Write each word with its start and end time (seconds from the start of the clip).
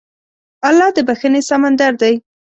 الله 0.67 0.89
د 0.95 0.97
بښنې 1.07 1.41
سمندر 1.49 1.93
دی. 2.01 2.13